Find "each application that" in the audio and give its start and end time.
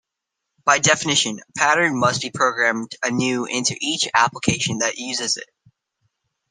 3.79-4.97